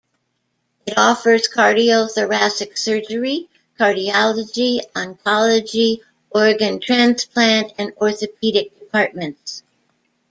[0.87, 3.47] It offers cardiothoracic surgery,
[3.79, 5.99] cardiology, oncology,
[6.31, 9.61] organ transplant, and orthopedic departments.